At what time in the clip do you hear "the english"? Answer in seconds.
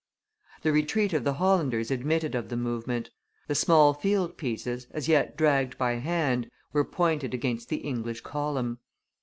7.69-8.21